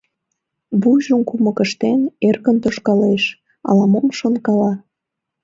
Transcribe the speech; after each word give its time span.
Вуйжым 0.81 1.21
кумык 1.29 1.57
ыштен, 1.65 1.99
эркын 2.27 2.57
тошкалеш, 2.63 3.23
ала-мом 3.69 4.07
шонкала. 4.19 4.71